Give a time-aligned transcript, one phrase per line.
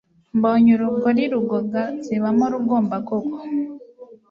[0.37, 3.37] Mbonye urugori rugoga, Zibamo Rugombangogo,